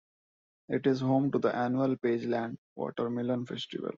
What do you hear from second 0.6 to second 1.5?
It is home to